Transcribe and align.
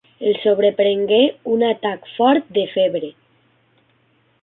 El 0.27 0.37
sobreprengué 0.45 1.19
un 1.57 1.67
atac 1.69 2.09
fort 2.17 2.51
de 2.59 2.67
febre. 2.75 3.15